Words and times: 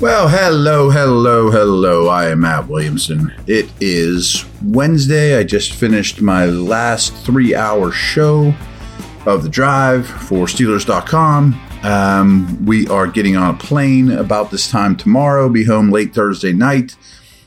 Well, 0.00 0.28
hello, 0.28 0.88
hello, 0.88 1.50
hello. 1.50 2.08
I 2.08 2.30
am 2.30 2.40
Matt 2.40 2.68
Williamson. 2.68 3.30
It 3.46 3.70
is 3.82 4.46
Wednesday. 4.64 5.36
I 5.36 5.44
just 5.44 5.74
finished 5.74 6.22
my 6.22 6.46
last 6.46 7.14
three 7.16 7.54
hour 7.54 7.92
show 7.92 8.54
of 9.26 9.42
the 9.42 9.50
drive 9.50 10.06
for 10.06 10.46
Steelers.com. 10.46 11.60
Um, 11.82 12.64
we 12.64 12.88
are 12.88 13.08
getting 13.08 13.36
on 13.36 13.54
a 13.54 13.58
plane 13.58 14.10
about 14.10 14.50
this 14.50 14.70
time 14.70 14.96
tomorrow, 14.96 15.50
be 15.50 15.64
home 15.64 15.90
late 15.90 16.14
Thursday 16.14 16.54
night. 16.54 16.96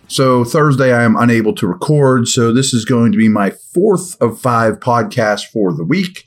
So, 0.08 0.44
Thursday, 0.44 0.94
I 0.94 1.02
am 1.06 1.16
unable 1.16 1.56
to 1.56 1.66
record. 1.66 2.28
So, 2.28 2.54
this 2.54 2.72
is 2.72 2.86
going 2.86 3.14
to 3.14 3.18
be 3.18 3.30
my 3.30 3.50
fourth 3.50 4.16
of 4.22 4.40
five 4.40 4.80
podcasts 4.80 5.48
for 5.48 5.74
the 5.74 5.84
week. 5.84 6.24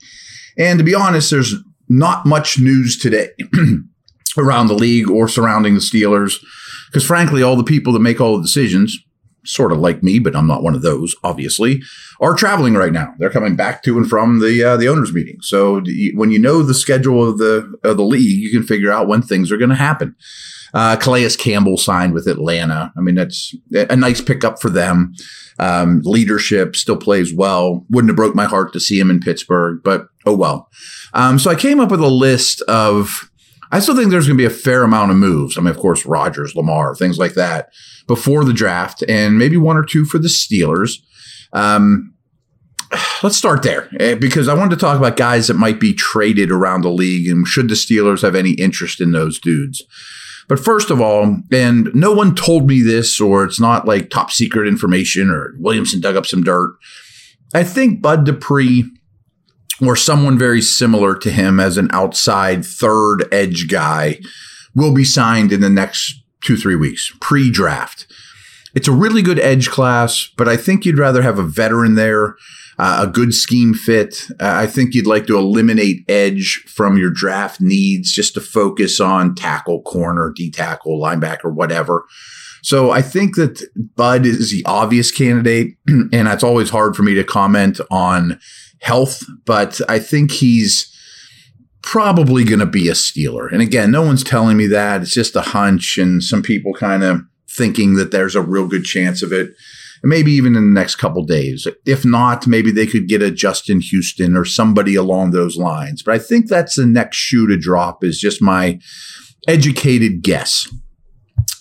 And 0.57 0.77
to 0.77 0.83
be 0.83 0.93
honest, 0.93 1.31
there's 1.31 1.55
not 1.87 2.25
much 2.25 2.59
news 2.59 2.97
today. 2.97 3.29
around 4.37 4.67
the 4.67 4.73
league 4.73 5.09
or 5.09 5.27
surrounding 5.27 5.73
the 5.73 5.79
Steelers. 5.79 6.43
Because 6.87 7.05
frankly, 7.05 7.43
all 7.43 7.55
the 7.55 7.63
people 7.63 7.93
that 7.93 7.99
make 7.99 8.21
all 8.21 8.37
the 8.37 8.43
decisions, 8.43 8.97
sort 9.45 9.71
of 9.71 9.79
like 9.79 10.03
me, 10.03 10.19
but 10.19 10.35
I'm 10.35 10.47
not 10.47 10.63
one 10.63 10.75
of 10.75 10.81
those, 10.81 11.15
obviously, 11.23 11.81
are 12.19 12.35
traveling 12.35 12.75
right 12.75 12.91
now. 12.91 13.13
They're 13.17 13.29
coming 13.29 13.55
back 13.55 13.83
to 13.83 13.97
and 13.97 14.07
from 14.07 14.39
the 14.39 14.63
uh, 14.63 14.77
the 14.77 14.87
owners' 14.87 15.13
meeting. 15.13 15.37
So 15.41 15.81
when 16.13 16.31
you 16.31 16.39
know 16.39 16.63
the 16.63 16.73
schedule 16.73 17.27
of 17.27 17.37
the 17.37 17.73
of 17.83 17.97
the 17.97 18.03
league, 18.03 18.41
you 18.41 18.51
can 18.51 18.63
figure 18.63 18.91
out 18.91 19.07
when 19.07 19.21
things 19.21 19.51
are 19.51 19.57
going 19.57 19.69
to 19.69 19.75
happen. 19.75 20.15
Uh, 20.73 20.97
Calais 20.97 21.29
Campbell 21.37 21.77
signed 21.77 22.13
with 22.13 22.27
Atlanta. 22.27 22.91
I 22.97 23.01
mean, 23.01 23.15
that's 23.15 23.55
a 23.73 23.95
nice 23.95 24.21
pickup 24.21 24.61
for 24.61 24.69
them. 24.69 25.13
Um, 25.59 26.01
leadership 26.03 26.75
still 26.75 26.97
plays 26.97 27.33
well. 27.33 27.85
Wouldn't 27.89 28.09
have 28.09 28.17
broke 28.17 28.35
my 28.35 28.45
heart 28.45 28.73
to 28.73 28.79
see 28.79 28.99
him 28.99 29.09
in 29.09 29.19
Pittsburgh, 29.19 29.81
but 29.83 30.07
oh 30.25 30.35
well. 30.35 30.69
Um, 31.13 31.39
so 31.39 31.49
I 31.49 31.55
came 31.55 31.79
up 31.79 31.89
with 31.89 32.01
a 32.01 32.07
list 32.07 32.61
of 32.63 33.31
I 33.71 33.79
still 33.79 33.95
think 33.95 34.11
there's 34.11 34.27
going 34.27 34.37
to 34.37 34.41
be 34.41 34.45
a 34.45 34.49
fair 34.49 34.83
amount 34.83 35.11
of 35.11 35.17
moves. 35.17 35.57
I 35.57 35.61
mean, 35.61 35.69
of 35.69 35.77
course, 35.77 36.05
Rodgers, 36.05 36.55
Lamar, 36.55 36.95
things 36.95 37.17
like 37.17 37.33
that 37.33 37.69
before 38.07 38.45
the 38.45 38.53
draft, 38.53 39.03
and 39.07 39.37
maybe 39.37 39.57
one 39.57 39.77
or 39.77 39.83
two 39.83 40.05
for 40.05 40.19
the 40.19 40.29
Steelers. 40.29 40.99
Um, 41.53 42.13
let's 43.23 43.37
start 43.37 43.63
there 43.63 43.89
eh, 43.99 44.15
because 44.15 44.47
I 44.47 44.53
wanted 44.53 44.75
to 44.75 44.81
talk 44.81 44.97
about 44.97 45.17
guys 45.17 45.47
that 45.47 45.55
might 45.55 45.79
be 45.79 45.93
traded 45.93 46.51
around 46.51 46.81
the 46.81 46.89
league 46.89 47.27
and 47.29 47.47
should 47.47 47.69
the 47.69 47.75
Steelers 47.75 48.21
have 48.21 48.35
any 48.35 48.51
interest 48.51 49.01
in 49.01 49.11
those 49.11 49.39
dudes. 49.39 49.83
But 50.47 50.59
first 50.59 50.89
of 50.89 51.01
all, 51.01 51.41
and 51.51 51.93
no 51.93 52.13
one 52.13 52.33
told 52.33 52.67
me 52.67 52.81
this, 52.81 53.19
or 53.19 53.43
it's 53.43 53.59
not 53.59 53.85
like 53.85 54.09
top 54.09 54.31
secret 54.31 54.67
information, 54.67 55.29
or 55.29 55.53
Williamson 55.59 55.99
dug 55.99 56.15
up 56.15 56.25
some 56.25 56.43
dirt. 56.43 56.73
I 57.53 57.63
think 57.63 58.01
Bud 58.01 58.25
Dupree 58.25 58.85
or 59.81 59.95
someone 59.95 60.37
very 60.37 60.61
similar 60.61 61.15
to 61.15 61.31
him 61.31 61.59
as 61.59 61.77
an 61.77 61.89
outside 61.91 62.65
third 62.65 63.27
edge 63.31 63.67
guy 63.67 64.19
will 64.75 64.93
be 64.93 65.03
signed 65.03 65.51
in 65.51 65.61
the 65.61 65.69
next 65.69 66.23
two, 66.41 66.57
three 66.57 66.75
weeks, 66.75 67.11
pre 67.19 67.51
draft. 67.51 68.11
It's 68.75 68.87
a 68.87 68.93
really 68.93 69.21
good 69.21 69.39
edge 69.39 69.69
class, 69.69 70.29
but 70.37 70.47
I 70.47 70.55
think 70.57 70.85
you'd 70.85 70.99
rather 70.99 71.21
have 71.21 71.39
a 71.39 71.43
veteran 71.43 71.95
there, 71.95 72.35
uh, 72.77 73.05
a 73.07 73.07
good 73.07 73.33
scheme 73.33 73.73
fit. 73.73 74.27
Uh, 74.39 74.53
I 74.53 74.67
think 74.67 74.93
you'd 74.93 75.07
like 75.07 75.25
to 75.27 75.37
eliminate 75.37 76.05
edge 76.07 76.63
from 76.67 76.97
your 76.97 77.09
draft 77.09 77.59
needs 77.59 78.11
just 78.11 78.35
to 78.35 78.41
focus 78.41 78.99
on 78.99 79.33
tackle, 79.33 79.81
corner, 79.81 80.31
D 80.35 80.51
tackle, 80.51 80.99
linebacker, 80.99 81.51
whatever. 81.51 82.05
So 82.61 82.91
I 82.91 83.01
think 83.01 83.35
that 83.35 83.63
Bud 83.95 84.25
is 84.25 84.51
the 84.51 84.63
obvious 84.65 85.09
candidate, 85.09 85.75
and 85.87 86.27
it's 86.27 86.43
always 86.43 86.69
hard 86.69 86.95
for 86.95 87.03
me 87.03 87.15
to 87.15 87.23
comment 87.23 87.79
on 87.89 88.39
health, 88.81 89.23
but 89.45 89.79
I 89.89 89.99
think 89.99 90.31
he's 90.31 90.93
probably 91.81 92.43
going 92.43 92.59
to 92.59 92.65
be 92.65 92.89
a 92.89 92.93
Steeler. 92.93 93.51
And 93.51 93.61
again, 93.61 93.91
no 93.91 94.01
one's 94.01 94.23
telling 94.23 94.57
me 94.57 94.67
that. 94.67 95.01
It's 95.01 95.13
just 95.13 95.35
a 95.35 95.41
hunch, 95.41 95.97
and 95.97 96.21
some 96.23 96.41
people 96.41 96.73
kind 96.73 97.03
of 97.03 97.21
thinking 97.49 97.95
that 97.95 98.11
there's 98.11 98.35
a 98.35 98.41
real 98.41 98.67
good 98.67 98.83
chance 98.83 99.23
of 99.23 99.31
it. 99.31 99.51
And 100.03 100.09
maybe 100.09 100.31
even 100.33 100.55
in 100.55 100.73
the 100.73 100.79
next 100.79 100.97
couple 100.97 101.23
days. 101.23 101.67
If 101.85 102.05
not, 102.05 102.45
maybe 102.45 102.71
they 102.71 102.85
could 102.85 103.07
get 103.07 103.23
a 103.23 103.31
Justin 103.31 103.79
Houston 103.79 104.35
or 104.35 104.45
somebody 104.45 104.95
along 104.95 105.31
those 105.31 105.57
lines. 105.57 106.03
But 106.03 106.13
I 106.13 106.19
think 106.19 106.47
that's 106.47 106.75
the 106.75 106.85
next 106.85 107.17
shoe 107.17 107.47
to 107.47 107.57
drop, 107.57 108.03
is 108.03 108.19
just 108.19 108.41
my 108.41 108.79
educated 109.47 110.21
guess. 110.21 110.67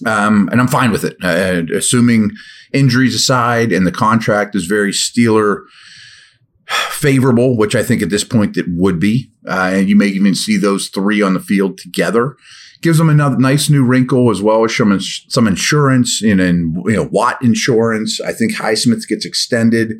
Um, 0.05 0.49
and 0.53 0.61
I'm 0.61 0.69
fine 0.69 0.91
with 0.91 1.05
it, 1.05 1.17
uh, 1.23 1.63
assuming 1.75 2.33
injuries 2.73 3.15
aside 3.15 3.73
and 3.73 3.87
the 3.87 3.93
contract 3.93 4.55
is 4.55 4.67
very 4.67 4.93
Steeler 4.93 5.63
favorable, 6.67 7.57
which 7.57 7.75
I 7.75 7.83
think 7.83 8.03
at 8.03 8.11
this 8.11 8.25
point 8.25 8.57
it 8.57 8.67
would 8.69 8.99
be. 8.99 9.31
Uh, 9.47 9.71
and 9.75 9.89
you 9.89 9.97
may 9.97 10.07
even 10.07 10.35
see 10.35 10.57
those 10.57 10.89
three 10.89 11.23
on 11.23 11.35
the 11.35 11.41
field 11.41 11.79
together. 11.79 12.37
Gives 12.83 12.99
them 12.99 13.09
another 13.09 13.39
nice 13.39 13.71
new 13.71 13.85
wrinkle 13.85 14.31
as 14.31 14.43
well 14.43 14.65
as 14.65 14.77
some 14.77 14.99
some 15.01 15.47
insurance 15.47 16.23
and, 16.23 16.41
and 16.41 16.77
you 16.87 16.93
know 16.93 17.09
Watt 17.11 17.43
insurance. 17.43 18.21
I 18.21 18.33
think 18.33 18.55
Highsmith 18.55 19.09
gets 19.09 19.25
extended. 19.25 19.95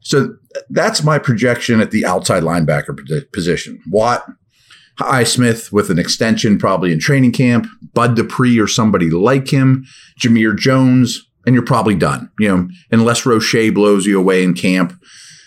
So 0.00 0.36
that's 0.70 1.02
my 1.02 1.18
projection 1.18 1.80
at 1.80 1.90
the 1.90 2.04
outside 2.04 2.42
linebacker 2.42 3.32
position. 3.32 3.80
Watt, 3.88 4.24
Highsmith 4.98 5.72
with 5.72 5.90
an 5.90 5.98
extension 5.98 6.58
probably 6.58 6.92
in 6.92 6.98
training 7.00 7.32
camp, 7.32 7.66
Bud 7.94 8.16
Dupree 8.16 8.58
or 8.58 8.66
somebody 8.66 9.10
like 9.10 9.48
him, 9.48 9.84
Jamir 10.20 10.56
Jones, 10.56 11.28
and 11.46 11.54
you're 11.54 11.64
probably 11.64 11.94
done. 11.94 12.30
You 12.38 12.48
know, 12.48 12.68
unless 12.90 13.26
Roche 13.26 13.72
blows 13.72 14.06
you 14.06 14.18
away 14.18 14.42
in 14.44 14.54
camp. 14.54 14.92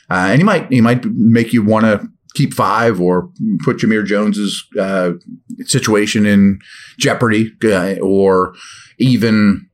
Uh, 0.10 0.28
and 0.30 0.40
he 0.40 0.44
might 0.44 0.72
he 0.72 0.82
might 0.82 1.04
make 1.06 1.54
you 1.54 1.64
want 1.64 1.86
to 1.86 2.08
keep 2.36 2.54
five 2.54 3.02
or 3.02 3.30
put 3.64 3.78
Jamir 3.78 4.06
Jones's 4.06 4.64
uh, 4.80 5.14
situation 5.62 6.26
in 6.26 6.60
jeopardy, 7.00 7.52
uh, 7.64 7.96
or 8.02 8.54
even 9.00 9.68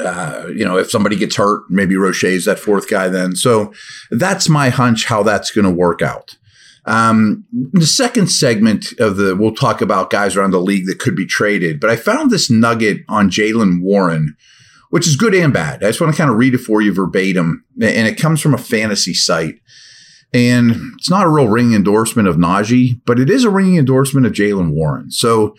uh, 0.00 0.46
you 0.54 0.64
know 0.64 0.78
if 0.78 0.90
somebody 0.90 1.16
gets 1.16 1.36
hurt, 1.36 1.64
maybe 1.68 1.96
Roche's 1.96 2.46
that 2.46 2.58
fourth 2.58 2.88
guy 2.88 3.08
then. 3.08 3.36
So 3.36 3.72
that's 4.10 4.48
my 4.48 4.70
hunch 4.70 5.06
how 5.06 5.22
that's 5.22 5.50
going 5.50 5.66
to 5.66 5.70
work 5.70 6.00
out. 6.00 6.38
Um, 6.86 7.46
the 7.72 7.86
second 7.86 8.28
segment 8.28 8.92
of 8.98 9.16
the 9.16 9.34
we'll 9.36 9.54
talk 9.54 9.80
about 9.80 10.10
guys 10.10 10.36
around 10.36 10.50
the 10.50 10.60
league 10.60 10.86
that 10.86 10.98
could 10.98 11.16
be 11.16 11.26
traded, 11.26 11.80
but 11.80 11.90
I 11.90 11.96
found 11.96 12.30
this 12.30 12.50
nugget 12.50 13.02
on 13.08 13.30
Jaylen 13.30 13.82
Warren 13.82 14.36
which 14.94 15.08
is 15.08 15.16
good 15.16 15.34
and 15.34 15.52
bad. 15.52 15.82
I 15.82 15.88
just 15.88 16.00
want 16.00 16.14
to 16.14 16.16
kind 16.16 16.30
of 16.30 16.36
read 16.36 16.54
it 16.54 16.58
for 16.58 16.80
you 16.80 16.94
verbatim. 16.94 17.64
And 17.82 18.06
it 18.06 18.16
comes 18.16 18.40
from 18.40 18.54
a 18.54 18.58
fantasy 18.58 19.12
site. 19.12 19.56
And 20.32 20.70
it's 20.96 21.10
not 21.10 21.26
a 21.26 21.28
real 21.28 21.48
ringing 21.48 21.74
endorsement 21.74 22.28
of 22.28 22.36
Najee, 22.36 23.00
but 23.04 23.18
it 23.18 23.28
is 23.28 23.42
a 23.42 23.50
ringing 23.50 23.76
endorsement 23.76 24.24
of 24.24 24.32
Jaylen 24.32 24.70
Warren. 24.70 25.10
So 25.10 25.56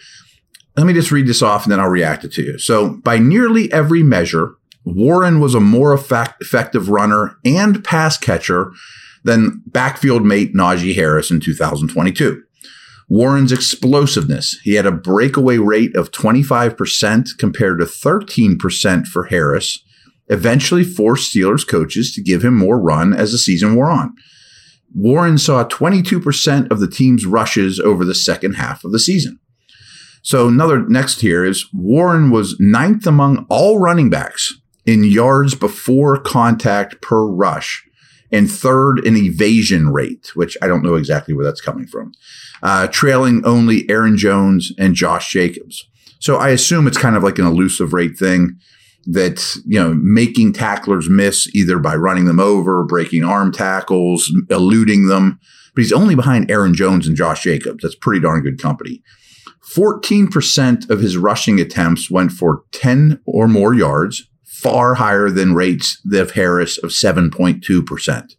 let 0.78 0.88
me 0.88 0.94
just 0.94 1.12
read 1.12 1.28
this 1.28 1.41
off 1.41 1.63
and 1.63 1.72
then 1.73 1.81
I'll 1.81 1.90
react 1.90 2.23
it 2.23 2.31
to 2.31 2.44
you. 2.44 2.57
So, 2.57 2.91
by 3.03 3.18
nearly 3.18 3.69
every 3.73 4.03
measure, 4.03 4.56
Warren 4.85 5.41
was 5.41 5.53
a 5.53 5.59
more 5.59 5.91
effect- 5.91 6.41
effective 6.41 6.88
runner 6.88 7.35
and 7.44 7.84
pass 7.84 8.17
catcher 8.17 8.72
than 9.25 9.62
backfield 9.66 10.23
mate 10.23 10.53
Najee 10.53 10.96
Harris 10.96 11.29
in 11.29 11.41
2022. 11.41 12.41
Warren's 13.07 13.51
explosiveness. 13.51 14.57
He 14.63 14.73
had 14.73 14.85
a 14.85 14.91
breakaway 14.91 15.57
rate 15.57 15.95
of 15.95 16.11
25% 16.11 17.38
compared 17.38 17.79
to 17.79 17.85
13% 17.85 19.05
for 19.05 19.25
Harris, 19.25 19.79
eventually 20.27 20.83
forced 20.83 21.33
Steelers 21.33 21.67
coaches 21.67 22.11
to 22.13 22.23
give 22.23 22.43
him 22.43 22.57
more 22.57 22.79
run 22.79 23.13
as 23.13 23.31
the 23.31 23.38
season 23.38 23.75
wore 23.75 23.91
on. 23.91 24.16
Warren 24.93 25.38
saw 25.38 25.66
22% 25.66 26.71
of 26.71 26.79
the 26.79 26.88
team's 26.88 27.25
rushes 27.25 27.79
over 27.79 28.05
the 28.05 28.16
second 28.16 28.53
half 28.53 28.83
of 28.83 28.91
the 28.91 28.99
season. 28.99 29.39
So 30.23 30.47
another 30.47 30.87
next 30.87 31.22
here 31.22 31.45
is 31.45 31.67
Warren 31.72 32.31
was 32.31 32.59
ninth 32.59 33.05
among 33.05 33.45
all 33.49 33.77
running 33.77 34.09
backs 34.09 34.53
in 34.85 35.03
yards 35.03 35.53
before 35.53 36.17
contact 36.17 37.01
per 37.01 37.23
rush 37.23 37.83
and 38.35 38.51
third 38.51 39.00
in 39.06 39.16
evasion 39.16 39.94
rate, 39.94 40.31
which 40.35 40.57
I 40.62 40.68
don't 40.68 40.84
know 40.84 40.96
exactly 40.96 41.34
where 41.34 41.46
that's 41.46 41.62
coming 41.62 41.88
from, 41.88 42.11
uh, 42.61 42.87
trailing 42.87 43.41
only 43.46 43.90
Aaron 43.90 44.17
Jones 44.17 44.73
and 44.78 44.93
Josh 44.93 45.32
Jacobs. 45.32 45.87
So 46.20 46.35
I 46.35 46.49
assume 46.49 46.85
it's 46.85 46.97
kind 46.97 47.16
of 47.16 47.23
like 47.23 47.40
an 47.40 47.46
elusive 47.46 47.93
rate 47.93 48.17
thing 48.17 48.58
that, 49.05 49.55
you 49.66 49.79
know, 49.79 49.93
making 49.93 50.52
tacklers 50.53 51.09
miss 51.09 51.47
either 51.55 51.79
by 51.79 51.96
running 51.96 52.26
them 52.26 52.40
over, 52.40 52.84
breaking 52.84 53.23
arm 53.23 53.52
tackles, 53.52 54.32
eluding 54.49 55.08
them. 55.08 55.40
But 55.73 55.84
he's 55.84 55.93
only 55.93 56.16
behind 56.16 56.52
Aaron 56.52 56.73
Jones 56.73 57.08
and 57.08 57.16
Josh 57.16 57.43
Jacobs. 57.43 57.84
That's 57.84 57.96
pretty 57.96 58.22
darn 58.22 58.41
good 58.41 58.61
company. 58.61 59.02
14% 59.73 60.90
of 60.90 60.99
his 60.99 61.17
rushing 61.17 61.59
attempts 61.59 62.09
went 62.11 62.31
for 62.31 62.64
10 62.72 63.22
or 63.26 63.47
more 63.47 63.73
yards, 63.73 64.28
far 64.66 64.96
higher 64.96 65.29
than 65.29 65.53
rates 65.53 66.02
of 66.12 66.32
Harris 66.32 66.79
of 66.79 66.90
7.2%. 66.90 68.35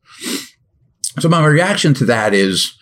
So 1.20 1.28
my 1.28 1.46
reaction 1.46 1.94
to 1.94 2.04
that 2.06 2.34
is 2.34 2.76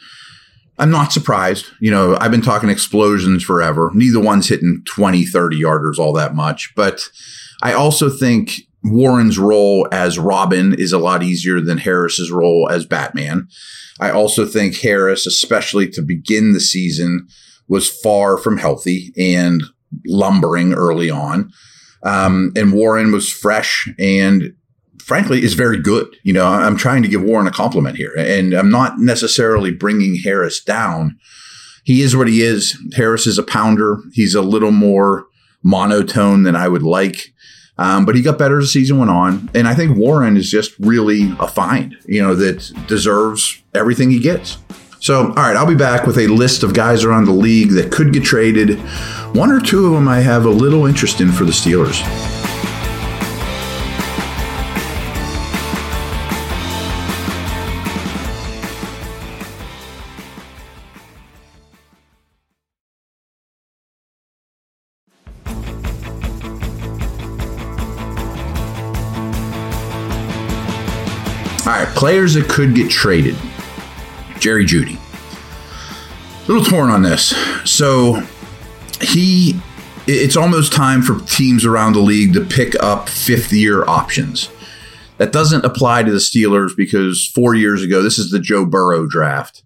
I'm 0.78 0.90
not 0.90 1.12
surprised. 1.12 1.66
You 1.78 1.90
know, 1.90 2.16
I've 2.20 2.30
been 2.30 2.40
talking 2.40 2.70
explosions 2.70 3.42
forever. 3.44 3.90
Neither 3.92 4.18
one's 4.18 4.48
hitting 4.48 4.82
20, 4.86 5.26
30 5.26 5.60
yarders 5.60 5.98
all 5.98 6.14
that 6.14 6.34
much. 6.34 6.72
But 6.74 7.06
I 7.62 7.74
also 7.74 8.08
think 8.08 8.62
Warren's 8.82 9.38
role 9.38 9.86
as 9.92 10.18
Robin 10.18 10.74
is 10.74 10.92
a 10.92 10.98
lot 10.98 11.22
easier 11.22 11.60
than 11.60 11.76
Harris's 11.76 12.30
role 12.30 12.68
as 12.70 12.86
Batman. 12.86 13.46
I 14.00 14.10
also 14.10 14.46
think 14.46 14.76
Harris, 14.78 15.26
especially 15.26 15.88
to 15.90 16.00
begin 16.00 16.54
the 16.54 16.60
season, 16.60 17.28
was 17.68 17.90
far 17.90 18.38
from 18.38 18.56
healthy 18.56 19.12
and 19.18 19.62
lumbering 20.06 20.72
early 20.72 21.10
on. 21.10 21.52
Um, 22.04 22.52
and 22.54 22.72
Warren 22.72 23.12
was 23.12 23.32
fresh 23.32 23.88
and 23.98 24.54
frankly 24.98 25.42
is 25.42 25.54
very 25.54 25.80
good. 25.80 26.06
You 26.22 26.32
know, 26.32 26.46
I'm 26.46 26.76
trying 26.76 27.02
to 27.02 27.08
give 27.08 27.22
Warren 27.22 27.46
a 27.46 27.50
compliment 27.50 27.96
here, 27.96 28.12
and 28.16 28.54
I'm 28.54 28.70
not 28.70 28.98
necessarily 28.98 29.70
bringing 29.70 30.16
Harris 30.22 30.62
down. 30.62 31.18
He 31.84 32.02
is 32.02 32.16
what 32.16 32.28
he 32.28 32.42
is. 32.42 32.78
Harris 32.94 33.26
is 33.26 33.38
a 33.38 33.42
pounder. 33.42 33.98
He's 34.12 34.34
a 34.34 34.42
little 34.42 34.70
more 34.70 35.26
monotone 35.62 36.42
than 36.42 36.56
I 36.56 36.68
would 36.68 36.82
like. 36.82 37.32
Um, 37.76 38.06
but 38.06 38.14
he 38.14 38.22
got 38.22 38.38
better 38.38 38.58
as 38.58 38.66
the 38.66 38.70
season 38.70 38.98
went 38.98 39.10
on. 39.10 39.50
And 39.54 39.66
I 39.66 39.74
think 39.74 39.96
Warren 39.96 40.36
is 40.36 40.48
just 40.48 40.78
really 40.78 41.34
a 41.40 41.48
find, 41.48 41.96
you 42.06 42.22
know, 42.22 42.34
that 42.36 42.70
deserves 42.86 43.60
everything 43.74 44.10
he 44.10 44.20
gets. 44.20 44.58
So, 45.04 45.26
all 45.26 45.34
right, 45.34 45.54
I'll 45.54 45.66
be 45.66 45.74
back 45.74 46.06
with 46.06 46.16
a 46.16 46.28
list 46.28 46.62
of 46.62 46.72
guys 46.72 47.04
around 47.04 47.26
the 47.26 47.30
league 47.30 47.72
that 47.72 47.92
could 47.92 48.10
get 48.10 48.24
traded. 48.24 48.78
One 49.34 49.52
or 49.52 49.60
two 49.60 49.84
of 49.84 49.92
them 49.92 50.08
I 50.08 50.20
have 50.20 50.46
a 50.46 50.48
little 50.48 50.86
interest 50.86 51.20
in 51.20 51.30
for 51.30 51.44
the 51.44 51.52
Steelers. 51.52 52.00
All 71.66 71.74
right, 71.74 71.94
players 71.94 72.32
that 72.32 72.48
could 72.48 72.74
get 72.74 72.90
traded. 72.90 73.36
Jerry 74.44 74.66
Jeudy. 74.66 74.98
A 76.44 76.52
little 76.52 76.66
torn 76.66 76.90
on 76.90 77.00
this. 77.00 77.34
So 77.64 78.22
he 79.00 79.58
it's 80.06 80.36
almost 80.36 80.70
time 80.70 81.00
for 81.00 81.18
teams 81.20 81.64
around 81.64 81.94
the 81.94 82.00
league 82.00 82.34
to 82.34 82.44
pick 82.44 82.74
up 82.82 83.08
fifth 83.08 83.54
year 83.54 83.88
options. 83.88 84.50
That 85.16 85.32
doesn't 85.32 85.64
apply 85.64 86.02
to 86.02 86.12
the 86.12 86.18
Steelers 86.18 86.76
because 86.76 87.26
four 87.34 87.54
years 87.54 87.82
ago, 87.82 88.02
this 88.02 88.18
is 88.18 88.30
the 88.30 88.38
Joe 88.38 88.66
Burrow 88.66 89.06
draft. 89.06 89.62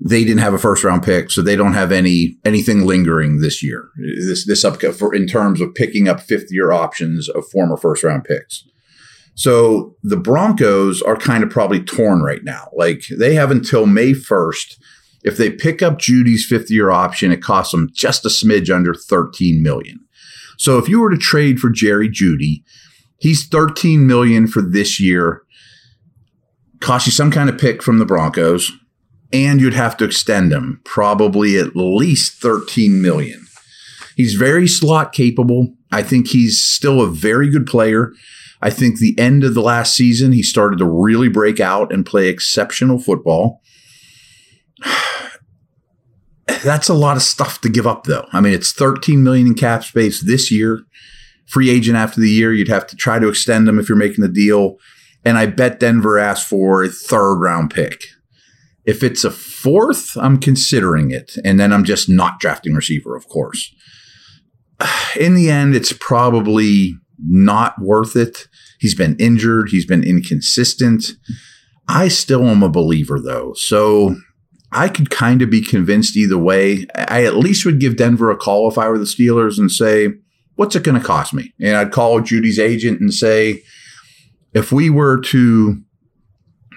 They 0.00 0.24
didn't 0.24 0.40
have 0.40 0.54
a 0.54 0.58
first 0.58 0.82
round 0.82 1.04
pick, 1.04 1.30
so 1.30 1.40
they 1.40 1.54
don't 1.54 1.74
have 1.74 1.92
any 1.92 2.38
anything 2.44 2.84
lingering 2.84 3.40
this 3.40 3.62
year. 3.62 3.90
This 3.98 4.44
this 4.44 4.64
up 4.64 4.82
for 4.82 5.14
in 5.14 5.28
terms 5.28 5.60
of 5.60 5.76
picking 5.76 6.08
up 6.08 6.20
fifth 6.20 6.48
year 6.50 6.72
options 6.72 7.28
of 7.28 7.46
former 7.52 7.76
first 7.76 8.02
round 8.02 8.24
picks. 8.24 8.64
So 9.38 9.94
the 10.02 10.16
Broncos 10.16 11.00
are 11.00 11.16
kind 11.16 11.44
of 11.44 11.50
probably 11.50 11.80
torn 11.80 12.22
right 12.22 12.42
now. 12.42 12.70
Like 12.74 13.04
they 13.20 13.34
have 13.34 13.52
until 13.52 13.86
May 13.86 14.10
1st. 14.10 14.74
If 15.22 15.36
they 15.36 15.48
pick 15.48 15.80
up 15.80 15.98
Jeudy's 15.98 16.44
fifth 16.44 16.72
year 16.72 16.90
option, 16.90 17.30
it 17.30 17.40
costs 17.40 17.70
them 17.70 17.88
just 17.94 18.26
a 18.26 18.30
smidge 18.30 18.68
under 18.68 18.94
13 18.94 19.62
million. 19.62 20.00
So 20.58 20.76
if 20.76 20.88
you 20.88 21.00
were 21.00 21.10
to 21.10 21.16
trade 21.16 21.60
for 21.60 21.70
Jerry 21.70 22.08
Jeudy, 22.08 22.64
he's 23.20 23.46
13 23.46 24.08
million 24.08 24.48
for 24.48 24.60
this 24.60 24.98
year. 24.98 25.42
Cost 26.80 27.06
you 27.06 27.12
some 27.12 27.30
kind 27.30 27.48
of 27.48 27.58
pick 27.58 27.80
from 27.80 27.98
the 27.98 28.06
Broncos, 28.06 28.72
and 29.32 29.60
you'd 29.60 29.72
have 29.72 29.96
to 29.98 30.04
extend 30.04 30.52
him, 30.52 30.80
probably 30.84 31.56
at 31.56 31.76
least 31.76 32.42
13 32.42 33.00
million. 33.00 33.46
He's 34.16 34.34
very 34.34 34.66
slot 34.66 35.12
capable. 35.12 35.74
I 35.92 36.02
think 36.02 36.26
he's 36.26 36.60
still 36.60 37.00
a 37.00 37.08
very 37.08 37.48
good 37.48 37.66
player. 37.66 38.12
I 38.60 38.70
think 38.70 38.98
the 38.98 39.18
end 39.18 39.44
of 39.44 39.54
the 39.54 39.62
last 39.62 39.94
season, 39.94 40.32
he 40.32 40.42
started 40.42 40.78
to 40.78 40.84
really 40.84 41.28
break 41.28 41.60
out 41.60 41.92
and 41.92 42.04
play 42.04 42.28
exceptional 42.28 42.98
football. 42.98 43.60
That's 46.64 46.88
a 46.88 46.94
lot 46.94 47.16
of 47.16 47.22
stuff 47.22 47.60
to 47.60 47.68
give 47.68 47.86
up, 47.86 48.04
though. 48.04 48.26
I 48.32 48.40
mean, 48.40 48.52
it's 48.52 48.72
13 48.72 49.22
million 49.22 49.46
in 49.48 49.54
cap 49.54 49.84
space 49.84 50.20
this 50.22 50.50
year. 50.50 50.82
Free 51.46 51.70
agent 51.70 51.96
after 51.96 52.20
the 52.20 52.30
year, 52.30 52.52
you'd 52.52 52.68
have 52.68 52.86
to 52.88 52.96
try 52.96 53.18
to 53.18 53.28
extend 53.28 53.68
them 53.68 53.78
if 53.78 53.88
you're 53.88 53.96
making 53.96 54.22
the 54.22 54.28
deal. 54.28 54.76
And 55.24 55.38
I 55.38 55.46
bet 55.46 55.80
Denver 55.80 56.18
asked 56.18 56.48
for 56.48 56.82
a 56.82 56.88
third 56.88 57.36
round 57.36 57.70
pick. 57.70 58.02
If 58.84 59.02
it's 59.02 59.24
a 59.24 59.30
fourth, 59.30 60.16
I'm 60.16 60.38
considering 60.38 61.10
it. 61.10 61.32
And 61.44 61.60
then 61.60 61.72
I'm 61.72 61.84
just 61.84 62.08
not 62.08 62.40
drafting 62.40 62.74
receiver, 62.74 63.14
of 63.14 63.28
course. 63.28 63.72
In 65.20 65.34
the 65.34 65.50
end, 65.50 65.74
it's 65.74 65.92
probably 65.92 66.94
not 67.26 67.74
worth 67.80 68.16
it. 68.16 68.46
He's 68.78 68.94
been 68.94 69.16
injured, 69.18 69.68
he's 69.70 69.86
been 69.86 70.04
inconsistent. 70.04 71.12
I 71.88 72.08
still 72.08 72.46
am 72.46 72.62
a 72.62 72.68
believer 72.68 73.18
though. 73.20 73.54
So 73.54 74.16
I 74.70 74.88
could 74.88 75.10
kind 75.10 75.40
of 75.40 75.50
be 75.50 75.62
convinced 75.62 76.16
either 76.16 76.36
way. 76.36 76.86
I 76.94 77.24
at 77.24 77.36
least 77.36 77.64
would 77.64 77.80
give 77.80 77.96
Denver 77.96 78.30
a 78.30 78.36
call 78.36 78.70
if 78.70 78.76
I 78.76 78.88
were 78.88 78.98
the 78.98 79.04
Steelers 79.04 79.58
and 79.58 79.70
say, 79.70 80.08
what's 80.56 80.76
it 80.76 80.82
going 80.82 81.00
to 81.00 81.06
cost 81.06 81.32
me? 81.32 81.54
And 81.60 81.76
I'd 81.76 81.92
call 81.92 82.20
Jeudy's 82.20 82.58
agent 82.58 83.00
and 83.00 83.14
say, 83.14 83.62
if 84.52 84.72
we 84.72 84.90
were 84.90 85.20
to 85.22 85.82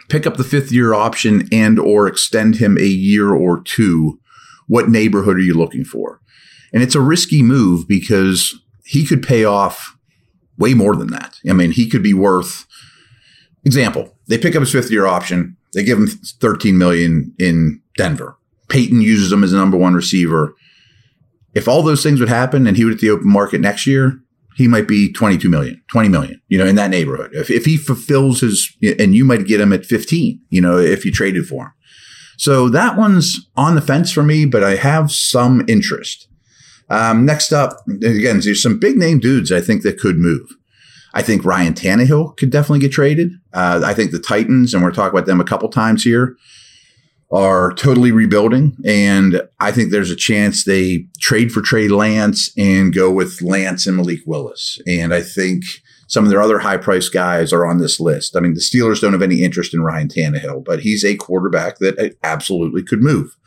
pick 0.08 0.28
up 0.28 0.38
the 0.38 0.44
fifth 0.44 0.72
year 0.72 0.94
option 0.94 1.48
and 1.52 1.80
or 1.80 2.08
extend 2.08 2.58
him 2.58 2.78
a 2.78 2.86
year 2.86 3.34
or 3.34 3.62
two, 3.62 4.20
what 4.68 4.90
neighborhood 4.90 5.36
are 5.36 5.42
you 5.42 5.54
looking 5.54 5.84
for? 5.84 6.22
And 6.74 6.82
it's 6.82 6.96
a 6.96 7.02
risky 7.02 7.42
move 7.42 7.88
because 7.88 8.58
he 8.86 9.06
could 9.06 9.24
pay 9.24 9.44
off 9.44 9.98
way 10.62 10.74
more 10.74 10.96
than 10.96 11.10
that. 11.10 11.40
I 11.50 11.54
mean, 11.54 11.72
he 11.72 11.90
could 11.90 12.04
be 12.04 12.14
worth 12.14 12.66
example, 13.66 14.18
they 14.28 14.38
pick 14.38 14.56
up 14.56 14.62
his 14.62 14.72
fifth 14.72 14.92
year 14.92 15.06
option, 15.06 15.58
they 15.74 15.84
give 15.84 15.98
him 15.98 16.08
13 16.08 16.78
million 16.78 17.34
in 17.40 17.82
Denver. 17.98 18.38
Payton 18.70 19.02
uses 19.02 19.32
him 19.32 19.44
as 19.44 19.54
a 19.54 19.58
number 19.58 19.78
one 19.78 19.94
receiver. 19.94 20.56
If 21.54 21.68
all 21.68 21.84
those 21.84 22.02
things 22.02 22.20
would 22.20 22.30
happen 22.30 22.66
and 22.66 22.78
he 22.78 22.86
would 22.86 22.94
at 22.94 23.00
the 23.00 23.10
open 23.10 23.28
market 23.28 23.60
next 23.60 23.86
year, 23.86 24.22
he 24.56 24.68
might 24.68 24.88
be 24.88 25.12
22 25.12 25.50
million, 25.50 25.82
20 25.92 26.10
million, 26.10 26.42
you 26.48 26.58
know, 26.58 26.66
in 26.66 26.76
that 26.76 26.90
neighborhood. 26.90 27.32
If, 27.34 27.50
if 27.50 27.66
he 27.66 27.78
fulfills 27.78 28.42
his, 28.42 28.76
and 29.00 29.16
you 29.16 29.26
might 29.26 29.48
get 29.48 29.62
him 29.62 29.74
at 29.74 29.86
15, 29.86 30.40
you 30.50 30.62
know, 30.62 30.78
if 30.78 31.06
you 31.06 31.12
traded 31.12 31.48
for 31.48 31.66
him. 31.66 31.72
So 32.38 32.70
that 32.70 32.98
one's 32.98 33.50
on 33.56 33.76
the 33.76 33.82
fence 33.82 34.12
for 34.12 34.24
me, 34.24 34.46
but 34.46 34.64
I 34.64 34.76
have 34.76 35.12
some 35.12 35.64
interest. 35.68 36.28
Um, 36.92 37.26
next 37.26 37.54
up, 37.54 37.78
again, 37.88 38.42
there's 38.42 38.62
some 38.62 38.78
big 38.78 38.98
name 38.98 39.20
dudes 39.20 39.52
I 39.52 39.62
think 39.62 39.82
that 39.84 39.98
could 39.98 40.18
move. 40.18 40.48
I 41.14 41.22
think 41.22 41.46
Ryan 41.46 41.74
Tannehill 41.74 42.36
could 42.38 42.50
definitely 42.50 42.80
get 42.80 42.92
traded. 42.92 43.32
Uh, 43.54 43.82
I 43.84 43.94
think 43.94 44.12
the 44.12 44.20
Titans, 44.20 44.74
and 44.74 44.84
we're 44.84 44.92
talking 44.92 45.18
about 45.18 45.26
them 45.26 45.40
a 45.40 45.46
couple 45.46 45.70
times 45.70 46.04
here, 46.04 46.36
are 47.32 47.74
totally 47.74 48.12
rebuilding. 48.12 48.76
And 48.86 49.42
I 49.62 49.72
think 49.72 49.92
there's 49.92 50.12
a 50.12 50.18
chance 50.18 50.66
they 50.66 51.06
trade 51.22 51.54
for 51.54 51.62
Trey 51.62 51.88
Lance 51.88 52.52
and 52.58 52.94
go 52.94 53.10
with 53.10 53.42
Lance 53.42 53.88
and 53.88 53.96
Malik 53.96 54.20
Willis. 54.26 54.78
And 54.86 55.14
I 55.14 55.22
think 55.22 55.64
some 56.08 56.26
of 56.26 56.30
their 56.30 56.42
other 56.42 56.60
high 56.60 56.76
priced 56.76 57.14
guys 57.14 57.54
are 57.54 57.66
on 57.66 57.78
this 57.78 58.02
list. 58.02 58.36
I 58.36 58.42
mean, 58.42 58.54
the 58.54 58.60
Steelers 58.60 59.00
don't 59.00 59.14
have 59.14 59.22
any 59.22 59.44
interest 59.44 59.74
in 59.74 59.82
Ryan 59.82 60.10
Tannehill, 60.10 60.66
but 60.66 60.82
he's 60.82 61.06
a 61.06 61.16
quarterback 61.16 61.78
that 61.80 62.18
absolutely 62.22 62.84
could 62.84 63.02
move. 63.02 63.38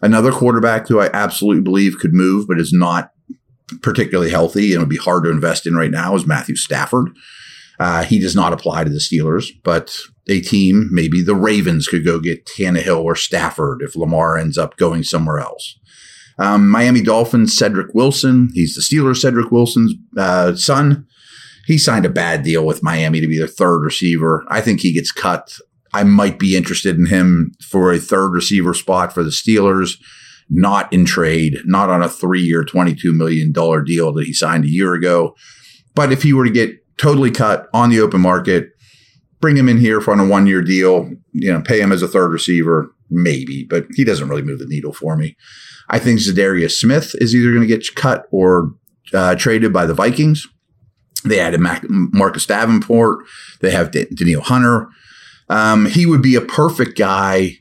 Another 0.00 0.32
quarterback 0.32 0.86
who 0.88 1.00
I 1.00 1.10
absolutely 1.12 1.62
believe 1.62 1.98
could 1.98 2.14
move, 2.14 2.46
but 2.46 2.60
is 2.60 2.72
not 2.72 3.10
particularly 3.82 4.30
healthy 4.30 4.72
and 4.72 4.80
would 4.80 4.88
be 4.88 4.96
hard 4.96 5.24
to 5.24 5.30
invest 5.30 5.66
in 5.66 5.74
right 5.74 5.90
now 5.90 6.14
is 6.14 6.26
Matthew 6.26 6.56
Stafford. 6.56 7.10
Uh, 7.78 8.02
he 8.02 8.18
does 8.18 8.34
not 8.34 8.52
apply 8.52 8.84
to 8.84 8.90
the 8.90 8.98
Steelers, 8.98 9.50
but 9.62 10.00
a 10.28 10.40
team, 10.40 10.88
maybe 10.90 11.22
the 11.22 11.34
Ravens, 11.34 11.86
could 11.86 12.04
go 12.04 12.18
get 12.18 12.46
Tannehill 12.46 13.02
or 13.02 13.14
Stafford 13.14 13.82
if 13.82 13.94
Lamar 13.94 14.36
ends 14.36 14.58
up 14.58 14.76
going 14.76 15.04
somewhere 15.04 15.38
else. 15.38 15.78
Um, 16.38 16.68
Miami 16.68 17.02
Dolphins, 17.02 17.56
Cedrick 17.56 17.94
Wilson. 17.94 18.50
He's 18.52 18.74
the 18.74 18.80
Steelers' 18.80 19.24
Cedrick 19.24 19.50
Wilson's 19.50 19.94
uh, 20.16 20.54
son. 20.54 21.06
He 21.66 21.78
signed 21.78 22.06
a 22.06 22.10
bad 22.10 22.42
deal 22.42 22.64
with 22.64 22.82
Miami 22.82 23.20
to 23.20 23.26
be 23.26 23.38
their 23.38 23.46
third 23.46 23.80
receiver. 23.80 24.44
I 24.48 24.60
think 24.60 24.80
he 24.80 24.92
gets 24.92 25.12
cut. 25.12 25.52
I 25.92 26.04
might 26.04 26.38
be 26.38 26.56
interested 26.56 26.96
in 26.96 27.06
him 27.06 27.52
for 27.62 27.92
a 27.92 27.98
third 27.98 28.30
receiver 28.30 28.74
spot 28.74 29.12
for 29.12 29.22
the 29.22 29.30
Steelers, 29.30 29.96
not 30.50 30.92
in 30.92 31.04
trade, 31.04 31.58
not 31.64 31.90
on 31.90 32.02
a 32.02 32.08
three 32.08 32.42
year, 32.42 32.64
$22 32.64 33.14
million 33.14 33.52
deal 33.52 34.12
that 34.12 34.26
he 34.26 34.32
signed 34.32 34.64
a 34.64 34.70
year 34.70 34.94
ago. 34.94 35.34
But 35.94 36.12
if 36.12 36.22
he 36.22 36.32
were 36.32 36.44
to 36.44 36.50
get 36.50 36.76
totally 36.98 37.30
cut 37.30 37.68
on 37.72 37.90
the 37.90 38.00
open 38.00 38.20
market, 38.20 38.70
bring 39.40 39.56
him 39.56 39.68
in 39.68 39.78
here 39.78 40.00
for 40.00 40.12
on 40.12 40.20
a 40.20 40.26
one 40.26 40.46
year 40.46 40.62
deal, 40.62 41.10
you 41.32 41.52
know, 41.52 41.60
pay 41.60 41.80
him 41.80 41.92
as 41.92 42.02
a 42.02 42.08
third 42.08 42.32
receiver, 42.32 42.90
maybe, 43.10 43.64
but 43.64 43.86
he 43.94 44.04
doesn't 44.04 44.28
really 44.28 44.42
move 44.42 44.58
the 44.58 44.66
needle 44.66 44.92
for 44.92 45.16
me. 45.16 45.36
I 45.88 45.98
think 45.98 46.20
Za'Darius 46.20 46.72
Smith 46.72 47.14
is 47.18 47.34
either 47.34 47.50
going 47.50 47.66
to 47.66 47.66
get 47.66 47.94
cut 47.94 48.26
or 48.30 48.72
uh, 49.14 49.34
traded 49.36 49.72
by 49.72 49.86
the 49.86 49.94
Vikings. 49.94 50.46
They 51.24 51.40
added 51.40 51.60
Mac- 51.60 51.84
Marcus 51.88 52.46
Davenport. 52.46 53.24
They 53.60 53.70
have 53.70 53.90
D- 53.90 54.06
Danielle 54.14 54.42
Hunter. 54.42 54.88
Um, 55.48 55.86
he 55.86 56.04
would 56.06 56.22
be 56.22 56.34
a 56.34 56.40
perfect 56.40 56.98
guy 56.98 57.58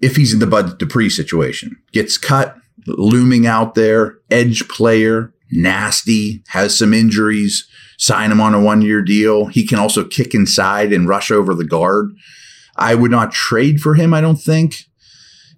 if 0.00 0.16
he's 0.16 0.32
in 0.32 0.38
the 0.38 0.46
Bud 0.46 0.78
Dupree 0.78 1.10
situation. 1.10 1.76
Gets 1.92 2.18
cut, 2.18 2.56
looming 2.86 3.46
out 3.46 3.74
there, 3.74 4.18
edge 4.30 4.68
player, 4.68 5.32
nasty, 5.50 6.42
has 6.48 6.76
some 6.78 6.92
injuries, 6.94 7.68
sign 7.98 8.30
him 8.32 8.40
on 8.40 8.54
a 8.54 8.60
one 8.60 8.82
year 8.82 9.02
deal. 9.02 9.46
He 9.46 9.66
can 9.66 9.78
also 9.78 10.04
kick 10.04 10.34
inside 10.34 10.92
and 10.92 11.08
rush 11.08 11.30
over 11.30 11.54
the 11.54 11.64
guard. 11.66 12.10
I 12.76 12.94
would 12.94 13.10
not 13.10 13.32
trade 13.32 13.80
for 13.80 13.94
him, 13.94 14.14
I 14.14 14.20
don't 14.20 14.40
think. 14.40 14.84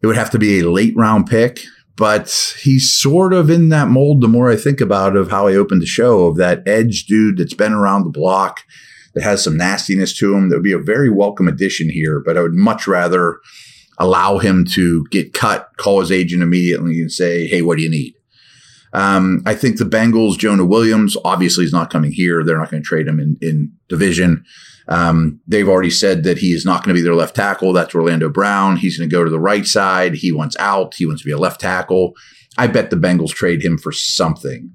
It 0.03 0.07
would 0.07 0.17
have 0.17 0.31
to 0.31 0.39
be 0.39 0.61
a 0.61 0.71
late 0.71 0.97
round 0.97 1.27
pick. 1.27 1.61
but 1.97 2.55
he's 2.63 2.95
sort 2.95 3.35
of 3.35 3.51
in 3.51 3.69
that 3.69 3.89
mold 3.89 4.23
the 4.23 4.29
more 4.29 4.51
I 4.51 4.57
think 4.57 4.81
about 4.81 5.17
of 5.17 5.31
how 5.31 5.49
I 5.49 5.55
opened 5.55 5.83
the 5.83 5.87
show 5.87 6.25
of 6.27 6.39
that 6.39 6.67
edge 6.67 7.05
dude 7.05 7.37
that's 7.37 7.53
been 7.53 7.75
around 7.75 8.05
the 8.05 8.11
block 8.11 8.61
that 9.15 9.23
has 9.23 9.43
some 9.43 9.57
nastiness 9.57 10.17
to 10.19 10.35
him. 10.35 10.49
That 10.49 10.57
would 10.57 10.65
be 10.65 10.73
a 10.73 10.79
very 10.79 11.11
welcome 11.11 11.49
addition 11.49 11.91
here, 11.91 12.21
but 12.21 12.37
I 12.37 12.43
would 12.43 12.55
much 12.55 12.87
rather 12.87 13.41
allow 13.99 14.39
him 14.39 14.65
to 14.65 15.05
get 15.11 15.35
cut, 15.35 15.69
call 15.77 16.01
his 16.01 16.13
agent 16.13 16.43
immediately 16.43 17.01
and 17.01 17.13
say, 17.13 17.47
Hey, 17.47 17.63
what 17.63 17.77
do 17.77 17.83
you 17.83 17.91
need? 17.91 18.15
Um, 18.93 19.43
I 19.47 19.55
think 19.55 19.79
the 19.79 19.85
Bengals, 19.85 20.39
Jonah 20.39 20.65
Williams, 20.65 21.17
obviously 21.25 21.65
is 21.65 21.73
not 21.73 21.91
coming 21.91 22.11
here. 22.11 22.43
They're 22.43 22.59
not 22.59 22.71
going 22.71 22.83
to 22.83 22.87
trade 22.87 23.07
him 23.07 23.21
in, 23.21 23.37
in 23.41 23.73
division. 23.89 24.45
Um, 24.89 25.41
they've 25.47 25.69
already 25.69 25.91
said 25.91 26.25
that 26.25 26.39
he 26.39 26.53
is 26.53 26.65
not 26.65 26.83
going 26.83 26.97
to 26.97 27.01
be 27.01 27.05
their 27.05 27.15
left 27.15 27.37
tackle. 27.37 27.73
That's 27.73 27.95
Orlando 27.95 28.29
Brown. 28.29 28.77
He's 28.77 28.99
going 28.99 29.09
to 29.09 29.15
go 29.15 29.23
to 29.23 29.31
the 29.31 29.39
right 29.39 29.65
side. 29.65 30.15
He 30.15 30.33
wants 30.33 30.57
out. 30.59 30.95
He 30.97 31.07
wants 31.07 31.23
to 31.23 31.27
be 31.27 31.33
a 31.33 31.39
left 31.39 31.61
tackle. 31.61 32.15
I 32.59 32.67
bet 32.67 32.91
the 32.91 32.97
Bengals 32.97 33.31
trade 33.31 33.65
him 33.65 33.79
for 33.79 33.93
something. 33.93 34.73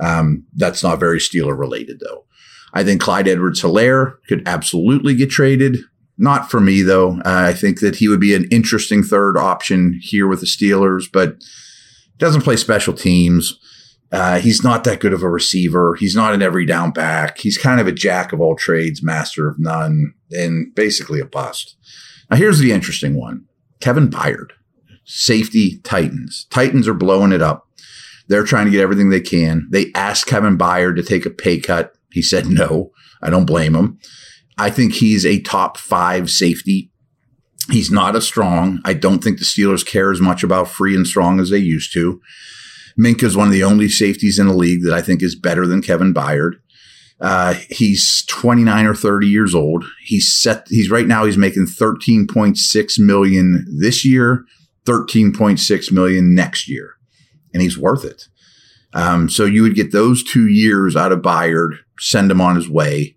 Um, 0.00 0.44
that's 0.54 0.82
not 0.82 0.98
very 0.98 1.18
Steeler 1.18 1.56
related, 1.56 2.00
though. 2.00 2.24
I 2.72 2.84
think 2.84 3.00
Clyde 3.00 3.28
Edwards 3.28 3.62
Helaire 3.62 4.16
could 4.28 4.46
absolutely 4.46 5.14
get 5.14 5.30
traded. 5.30 5.78
Not 6.18 6.50
for 6.50 6.60
me, 6.60 6.82
though. 6.82 7.18
Uh, 7.20 7.46
I 7.48 7.52
think 7.52 7.80
that 7.80 7.96
he 7.96 8.08
would 8.08 8.20
be 8.20 8.34
an 8.34 8.46
interesting 8.50 9.02
third 9.02 9.36
option 9.36 9.98
here 10.00 10.26
with 10.26 10.40
the 10.40 10.46
Steelers, 10.46 11.04
but 11.10 11.36
doesn't 12.18 12.42
play 12.42 12.56
special 12.56 12.94
teams. 12.94 13.58
Uh, 14.12 14.38
he's 14.38 14.62
not 14.62 14.84
that 14.84 15.00
good 15.00 15.14
of 15.14 15.22
a 15.22 15.28
receiver. 15.28 15.96
He's 15.98 16.14
not 16.14 16.34
an 16.34 16.42
every 16.42 16.66
down 16.66 16.92
back. 16.92 17.38
He's 17.38 17.56
kind 17.56 17.80
of 17.80 17.86
a 17.86 17.92
jack 17.92 18.32
of 18.32 18.40
all 18.40 18.54
trades, 18.54 19.02
master 19.02 19.48
of 19.48 19.58
none, 19.58 20.12
and 20.30 20.74
basically 20.74 21.18
a 21.18 21.24
bust. 21.24 21.76
Now, 22.30 22.36
here's 22.36 22.58
the 22.58 22.72
interesting 22.72 23.18
one 23.18 23.46
Kevin 23.80 24.08
Byard, 24.08 24.50
safety 25.04 25.80
Titans. 25.82 26.46
Titans 26.50 26.86
are 26.86 26.94
blowing 26.94 27.32
it 27.32 27.42
up. 27.42 27.66
They're 28.28 28.44
trying 28.44 28.66
to 28.66 28.70
get 28.70 28.82
everything 28.82 29.08
they 29.08 29.20
can. 29.20 29.66
They 29.70 29.90
asked 29.94 30.26
Kevin 30.26 30.56
Byard 30.56 30.96
to 30.96 31.02
take 31.02 31.26
a 31.26 31.30
pay 31.30 31.58
cut. 31.58 31.94
He 32.12 32.22
said 32.22 32.46
no. 32.46 32.90
I 33.22 33.30
don't 33.30 33.46
blame 33.46 33.74
him. 33.74 33.98
I 34.58 34.70
think 34.70 34.94
he's 34.94 35.24
a 35.24 35.40
top 35.40 35.78
five 35.78 36.30
safety. 36.30 36.90
He's 37.70 37.90
not 37.90 38.16
as 38.16 38.26
strong. 38.26 38.80
I 38.84 38.92
don't 38.92 39.22
think 39.22 39.38
the 39.38 39.44
Steelers 39.44 39.86
care 39.86 40.10
as 40.10 40.20
much 40.20 40.42
about 40.42 40.68
free 40.68 40.94
and 40.94 41.06
strong 41.06 41.40
as 41.40 41.50
they 41.50 41.58
used 41.58 41.92
to. 41.94 42.20
Minkah 42.98 43.24
is 43.24 43.36
one 43.36 43.46
of 43.46 43.52
the 43.52 43.64
only 43.64 43.88
safeties 43.88 44.38
in 44.38 44.46
the 44.46 44.54
league 44.54 44.82
that 44.84 44.94
I 44.94 45.00
think 45.00 45.22
is 45.22 45.34
better 45.34 45.66
than 45.66 45.82
Kevin 45.82 46.12
Byard. 46.12 46.54
Uh, 47.20 47.54
he's 47.70 48.24
29 48.26 48.84
or 48.84 48.94
30 48.94 49.28
years 49.28 49.54
old. 49.54 49.84
He's 50.02 50.32
set. 50.32 50.66
He's 50.68 50.90
right 50.90 51.06
now. 51.06 51.24
He's 51.24 51.38
making 51.38 51.66
13.6 51.66 52.98
million 52.98 53.64
this 53.78 54.04
year, 54.04 54.44
13.6 54.86 55.92
million 55.92 56.34
next 56.34 56.68
year, 56.68 56.96
and 57.54 57.62
he's 57.62 57.78
worth 57.78 58.04
it. 58.04 58.26
Um, 58.94 59.28
so 59.28 59.44
you 59.44 59.62
would 59.62 59.74
get 59.74 59.92
those 59.92 60.22
two 60.22 60.48
years 60.48 60.96
out 60.96 61.12
of 61.12 61.20
Byard, 61.20 61.78
send 61.98 62.30
him 62.30 62.40
on 62.40 62.56
his 62.56 62.68
way. 62.68 63.16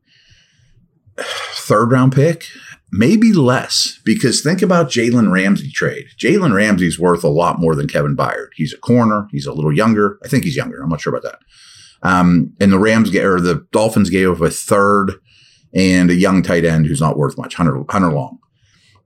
Third 1.18 1.92
round 1.92 2.14
pick, 2.14 2.46
maybe 2.92 3.34
less, 3.34 4.00
because 4.06 4.42
think 4.42 4.62
about 4.62 4.90
Jalen 4.90 5.32
Ramsey 5.32 5.72
trade. 5.72 6.06
Jalen 6.18 6.54
Ramsey's 6.54 7.00
worth 7.00 7.24
a 7.24 7.30
lot 7.30 7.60
more 7.60 7.76
than 7.76 7.88
Kevin 7.88 8.16
Byard. 8.16 8.50
He's 8.56 8.74
a 8.74 8.78
corner. 8.78 9.28
He's 9.32 9.46
a 9.46 9.54
little 9.54 9.74
younger. 9.74 10.20
I 10.24 10.28
think 10.28 10.44
he's 10.44 10.56
younger. 10.56 10.82
I'm 10.82 10.90
not 10.90 11.02
sure 11.02 11.16
about 11.16 11.30
that. 11.30 11.40
Um, 12.08 12.54
and 12.60 12.72
the 12.72 12.80
Rams 12.80 13.10
get, 13.10 13.26
or 13.26 13.40
the 13.40 13.66
Dolphins 13.72 14.10
gave 14.10 14.30
up 14.30 14.42
a 14.42 14.50
third 14.50 15.14
and 15.74 16.10
a 16.10 16.16
young 16.16 16.44
tight 16.44 16.64
end 16.64 16.86
who's 16.86 17.02
not 17.02 17.18
worth 17.18 17.38
much, 17.38 17.56
Hunter, 17.56 17.84
Hunter 17.90 18.12
Long. 18.12 18.40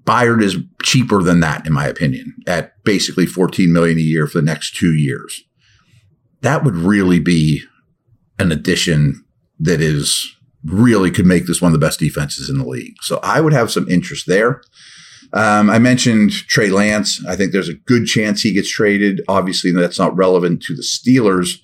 Byard 0.03 0.41
is 0.41 0.57
cheaper 0.81 1.21
than 1.21 1.39
that, 1.41 1.65
in 1.67 1.73
my 1.73 1.87
opinion, 1.87 2.35
at 2.47 2.83
basically 2.83 3.25
14 3.25 3.71
million 3.71 3.97
a 3.97 4.01
year 4.01 4.27
for 4.27 4.39
the 4.39 4.45
next 4.45 4.75
two 4.75 4.93
years. 4.93 5.43
That 6.41 6.63
would 6.63 6.75
really 6.75 7.19
be 7.19 7.63
an 8.37 8.51
addition 8.51 9.25
that 9.59 9.81
is 9.81 10.35
really 10.63 11.11
could 11.11 11.25
make 11.25 11.45
this 11.45 11.61
one 11.61 11.73
of 11.73 11.79
the 11.79 11.85
best 11.85 11.99
defenses 11.99 12.49
in 12.49 12.57
the 12.57 12.67
league. 12.67 12.95
So 13.01 13.19
I 13.23 13.41
would 13.41 13.53
have 13.53 13.71
some 13.71 13.89
interest 13.89 14.27
there. 14.27 14.61
Um, 15.33 15.69
I 15.69 15.79
mentioned 15.79 16.31
Trey 16.31 16.69
Lance. 16.69 17.23
I 17.25 17.35
think 17.35 17.51
there's 17.51 17.69
a 17.69 17.75
good 17.75 18.05
chance 18.07 18.41
he 18.41 18.53
gets 18.53 18.69
traded. 18.69 19.21
Obviously, 19.27 19.71
that's 19.71 19.99
not 19.99 20.15
relevant 20.15 20.63
to 20.63 20.75
the 20.75 20.81
Steelers, 20.81 21.59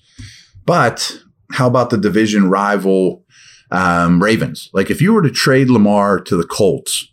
but 0.64 1.18
how 1.52 1.66
about 1.66 1.90
the 1.90 1.98
division 1.98 2.48
rival 2.48 3.24
um, 3.70 4.22
Ravens? 4.22 4.70
Like, 4.72 4.90
if 4.90 5.00
you 5.00 5.12
were 5.12 5.22
to 5.22 5.30
trade 5.30 5.68
Lamar 5.68 6.20
to 6.20 6.36
the 6.36 6.46
Colts, 6.46 7.08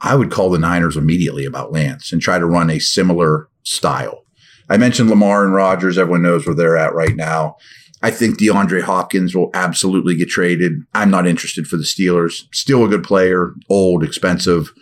I 0.00 0.16
would 0.16 0.30
call 0.30 0.50
the 0.50 0.58
Niners 0.58 0.96
immediately 0.96 1.44
about 1.44 1.72
Lance 1.72 2.12
and 2.12 2.20
try 2.20 2.38
to 2.38 2.46
run 2.46 2.68
a 2.68 2.80
similar 2.80 3.48
style. 3.62 4.25
I 4.68 4.76
mentioned 4.76 5.10
Lamar 5.10 5.44
and 5.44 5.54
Rodgers. 5.54 5.98
Everyone 5.98 6.22
knows 6.22 6.46
where 6.46 6.54
they're 6.54 6.76
at 6.76 6.94
right 6.94 7.14
now. 7.14 7.56
I 8.02 8.10
think 8.10 8.38
DeAndre 8.38 8.82
Hopkins 8.82 9.34
will 9.34 9.50
absolutely 9.54 10.16
get 10.16 10.28
traded. 10.28 10.82
I'm 10.94 11.10
not 11.10 11.26
interested 11.26 11.66
for 11.66 11.76
the 11.76 11.82
Steelers. 11.82 12.42
Still 12.52 12.84
a 12.84 12.88
good 12.88 13.04
player, 13.04 13.54
old, 13.68 14.04
expensive. 14.04 14.72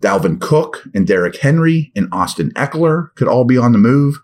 Dalvin 0.00 0.40
Cook 0.40 0.84
and 0.94 1.06
Derrick 1.06 1.36
Henry 1.36 1.92
and 1.94 2.08
Austin 2.12 2.50
Ekeler 2.52 3.14
could 3.14 3.28
all 3.28 3.44
be 3.44 3.58
on 3.58 3.72
the 3.72 3.78
move. 3.78 4.18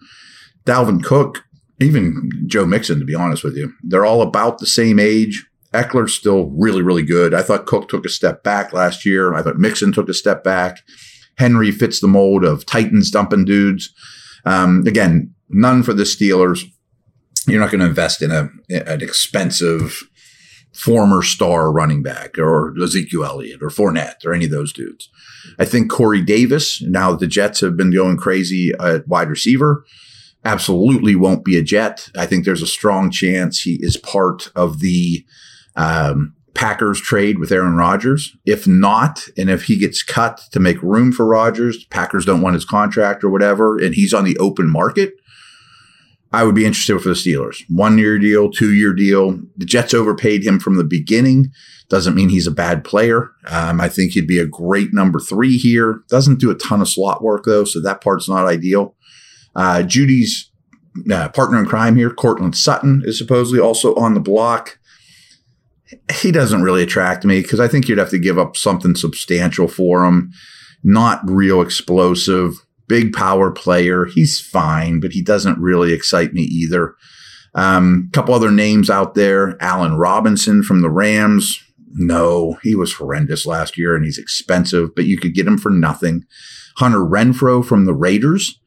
Dalvin 0.65 1.03
Cook, 1.03 1.45
even 1.81 2.31
Joe 2.47 2.67
Mixon, 2.67 2.99
to 2.99 3.05
be 3.05 3.15
honest 3.15 3.45
with 3.45 3.57
you, 3.57 3.73
they're 3.83 4.05
all 4.05 4.23
about 4.23 4.59
the 4.59 4.67
same 4.67 4.99
age. 4.99 5.47
Ekeler's 5.73 6.15
still 6.15 6.51
really, 6.51 6.83
really 6.83 7.05
good. 7.05 7.33
I 7.33 7.43
thought 7.43 7.67
Cook 7.67 7.89
took 7.89 8.05
a 8.05 8.11
step 8.11 8.43
back 8.43 8.73
last 8.73 9.07
year. 9.07 9.35
I 9.35 9.43
thought 9.43 9.59
Mixon 9.59 9.93
took 9.93 10.09
a 10.09 10.15
step 10.15 10.43
back. 10.43 10.81
Henry 11.37 11.71
fits 11.71 12.01
the 12.01 12.09
mold 12.09 12.45
of 12.45 12.67
Titans 12.67 13.11
dumping 13.11 13.45
dudes. 13.45 13.95
Um, 14.45 14.85
again, 14.87 15.35
none 15.49 15.83
for 15.83 15.93
the 15.93 16.05
Steelers 16.05 16.65
you're 17.47 17.61
not 17.61 17.71
going 17.71 17.81
to 17.81 17.87
invest 17.87 18.23
in 18.23 18.31
a 18.31 18.51
an 18.71 19.03
expensive 19.03 20.03
former 20.73 21.23
star 21.23 21.73
running 21.73 22.03
back 22.03 22.39
or 22.39 22.75
Ezekiel 22.81 23.25
Elliott 23.25 23.63
or 23.63 23.69
Fournette 23.69 24.25
or 24.25 24.33
any 24.33 24.45
of 24.45 24.51
those 24.51 24.73
dudes. 24.73 25.11
I 25.59 25.65
think 25.65 25.91
Corey 25.91 26.23
Davis, 26.23 26.81
now 26.83 27.15
the 27.15 27.27
Jets 27.27 27.61
have 27.61 27.77
been 27.77 27.93
going 27.93 28.17
crazy 28.17 28.73
at 28.79 29.09
wide 29.09 29.29
receiver, 29.29 29.85
absolutely 30.45 31.17
won't 31.17 31.45
be 31.45 31.59
a 31.59 31.63
Jet. 31.63 32.09
I 32.17 32.27
think 32.27 32.45
there's 32.45 32.63
a 32.63 32.69
strong 32.69 33.11
chance 33.11 33.61
he 33.61 33.79
is 33.81 33.97
part 33.97 34.53
of 34.55 34.79
the 34.79 35.25
um, 35.77 36.35
Packers 36.55 37.01
trade 37.01 37.39
with 37.39 37.53
Aaron 37.53 37.77
Rodgers. 37.77 38.37
If 38.45 38.67
not, 38.67 39.29
and 39.37 39.49
if 39.49 39.65
he 39.65 39.79
gets 39.79 40.03
cut 40.03 40.41
to 40.53 40.61
make 40.61 40.83
room 40.83 41.13
for 41.13 41.27
Rodgers, 41.27 41.85
Packers 41.87 42.25
don't 42.25 42.43
want 42.43 42.55
his 42.55 42.65
contract 42.65 43.23
or 43.23 43.31
whatever, 43.31 43.79
and 43.79 43.95
he's 43.95 44.13
on 44.13 44.25
the 44.25 44.37
open 44.39 44.71
market, 44.71 45.15
I 46.33 46.45
would 46.45 46.55
be 46.55 46.65
interested 46.65 47.01
for 47.01 47.09
the 47.09 47.15
Steelers. 47.15 47.65
One 47.69 47.99
year 47.99 48.19
deal, 48.19 48.51
two 48.51 48.73
year 48.73 48.93
deal. 48.93 49.41
The 49.57 49.67
Jets 49.67 49.95
overpaid 49.95 50.45
him 50.45 50.61
from 50.61 50.77
the 50.77 50.85
beginning. 50.85 51.51
Doesn't 51.89 52.15
mean 52.15 52.29
he's 52.29 52.47
a 52.47 52.53
bad 52.53 52.85
player. 52.85 53.33
Um, 53.49 53.81
I 53.81 53.89
think 53.89 54.13
he'd 54.13 54.29
be 54.29 54.39
a 54.39 54.47
great 54.47 54.93
number 54.93 55.19
three 55.19 55.57
here. 55.57 56.03
Doesn't 56.09 56.39
do 56.39 56.51
a 56.51 56.55
ton 56.55 56.81
of 56.81 56.89
slot 56.89 57.23
work 57.23 57.45
though, 57.45 57.65
so 57.65 57.81
that 57.81 58.01
part's 58.01 58.29
not 58.29 58.47
ideal. 58.47 58.95
Uh, 59.57 59.83
Jeudy's 59.83 60.51
uh, 61.11 61.29
partner 61.31 61.59
in 61.59 61.67
crime 61.67 61.97
here, 61.97 62.11
Courtland 62.11 62.57
Sutton, 62.57 63.03
is 63.05 63.19
supposedly 63.19 63.61
also 63.61 63.95
on 63.97 64.15
the 64.15 64.21
block. 64.21 64.79
He 66.21 66.31
doesn't 66.31 66.63
really 66.63 66.83
attract 66.83 67.25
me 67.25 67.43
because 67.43 67.61
I 67.61 67.69
think 67.69 67.89
you'd 67.89 67.99
have 67.99 68.11
to 68.11 68.19
give 68.19 68.39
up 68.39 68.57
something 68.57 68.95
substantial 68.95 69.69
for 69.69 70.05
him. 70.05 70.33
Not 70.83 71.21
real 71.29 71.61
explosive 71.61 72.55
big 72.91 73.13
power 73.13 73.53
player. 73.53 74.05
He's 74.05 74.41
fine, 74.41 74.99
but 74.99 75.13
he 75.13 75.23
doesn't 75.23 75.61
really 75.61 75.93
excite 75.93 76.35
me 76.35 76.43
either. 76.43 76.97
A 77.55 77.63
um, 77.63 78.11
couple 78.13 78.35
other 78.35 78.51
names 78.51 78.91
out 78.91 79.15
there. 79.15 79.57
Allen 79.63 79.95
Robinson 79.95 80.65
from 80.65 80.83
the 80.83 80.91
Rams. 80.91 81.63
No, 81.93 82.59
he 82.65 82.75
was 82.75 82.93
horrendous 82.93 83.47
last 83.47 83.79
year 83.79 83.95
and 83.95 84.05
he's 84.05 84.19
expensive, 84.19 84.93
but 84.97 85.05
you 85.05 85.19
could 85.19 85.35
get 85.35 85.47
him 85.47 85.57
for 85.57 85.71
nothing. 85.71 86.25
Hunter 86.79 86.99
Renfrow 86.99 87.65
from 87.65 87.85
the 87.85 87.95
Raiders. 87.95 88.59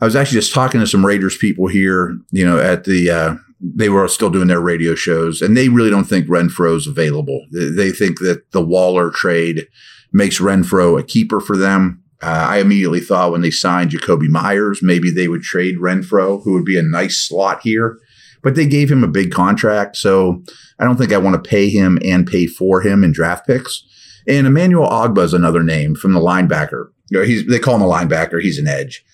I 0.00 0.04
was 0.04 0.16
actually 0.16 0.40
just 0.40 0.52
talking 0.52 0.80
to 0.80 0.86
some 0.86 1.06
Raiders 1.06 1.38
people 1.38 1.68
here, 1.68 2.18
you 2.32 2.44
know, 2.44 2.58
at 2.58 2.82
the, 2.82 3.10
uh, 3.10 3.34
they 3.60 3.88
were 3.88 4.06
still 4.08 4.30
doing 4.30 4.48
their 4.48 4.60
radio 4.60 4.94
shows 4.94 5.40
and 5.40 5.56
they 5.56 5.68
really 5.68 5.90
don't 5.90 6.04
think 6.04 6.26
Renfrow's 6.26 6.86
available. 6.86 7.46
They 7.50 7.90
think 7.90 8.18
that 8.20 8.50
the 8.52 8.62
Waller 8.62 9.10
trade 9.10 9.66
makes 10.12 10.40
Renfrow 10.40 10.98
a 10.98 11.04
keeper 11.04 11.40
for 11.40 11.56
them. 11.56 12.02
Uh, 12.22 12.46
I 12.48 12.58
immediately 12.58 13.00
thought 13.00 13.32
when 13.32 13.42
they 13.42 13.50
signed 13.50 13.90
Jakobi 13.90 14.28
Meyers, 14.28 14.80
maybe 14.82 15.10
they 15.10 15.28
would 15.28 15.42
trade 15.42 15.76
Renfrow, 15.76 16.42
who 16.42 16.54
would 16.54 16.64
be 16.64 16.78
a 16.78 16.82
nice 16.82 17.26
slot 17.26 17.60
here. 17.62 17.98
But 18.42 18.54
they 18.54 18.66
gave 18.66 18.90
him 18.90 19.02
a 19.02 19.08
big 19.08 19.32
contract, 19.32 19.96
so 19.96 20.42
I 20.78 20.84
don't 20.84 20.96
think 20.96 21.12
I 21.12 21.18
want 21.18 21.42
to 21.42 21.48
pay 21.48 21.68
him 21.68 21.98
and 22.04 22.26
pay 22.26 22.46
for 22.46 22.80
him 22.80 23.02
in 23.02 23.12
draft 23.12 23.46
picks. 23.46 23.82
And 24.28 24.46
Emmanuel 24.46 24.88
Ogbah 24.88 25.24
is 25.24 25.34
another 25.34 25.62
name 25.62 25.94
from 25.94 26.12
the 26.12 26.20
linebacker. 26.20 26.90
You 27.10 27.18
know, 27.18 27.24
he's 27.24 27.46
they 27.46 27.58
call 27.58 27.76
him 27.76 27.82
a 27.82 27.88
linebacker. 27.88 28.40
He's 28.40 28.58
an 28.58 28.68
edge. 28.68 29.04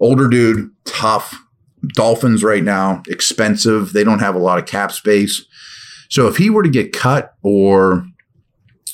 Older 0.00 0.28
dude, 0.28 0.70
tough. 0.84 1.34
Dolphins 1.88 2.42
right 2.42 2.62
now, 2.62 3.02
expensive. 3.08 3.92
They 3.92 4.04
don't 4.04 4.20
have 4.20 4.34
a 4.34 4.40
lot 4.40 4.58
of 4.58 4.66
cap 4.66 4.92
space. 4.92 5.44
So 6.08 6.28
if 6.28 6.36
he 6.36 6.50
were 6.50 6.62
to 6.62 6.68
get 6.68 6.92
cut 6.92 7.34
or 7.42 8.06